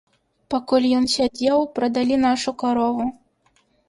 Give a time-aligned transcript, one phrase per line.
[0.51, 3.05] Пакуль ён сядзеў, прадалі нашу карову.